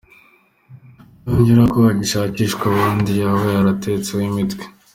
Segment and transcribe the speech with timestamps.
[1.27, 4.63] Yongeraho ko hagishakishwa abandi yaba yaratetseho imitwe.